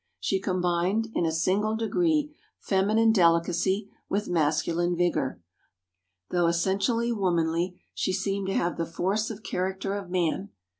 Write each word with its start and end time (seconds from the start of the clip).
She 0.19 0.39
combined, 0.39 1.09
in 1.13 1.27
a 1.27 1.31
singular 1.31 1.75
degree, 1.77 2.35
feminine 2.57 3.11
delicacy 3.11 3.91
with 4.09 4.27
masculine 4.29 4.95
vigour; 4.95 5.39
though 6.31 6.47
essentially 6.47 7.11
womanly, 7.11 7.79
she 7.93 8.11
seemed 8.11 8.47
to 8.47 8.55
have 8.55 8.77
the 8.77 8.87
force 8.87 9.29
of 9.29 9.43
character 9.43 9.93
of 9.93 10.09
man. 10.09 10.49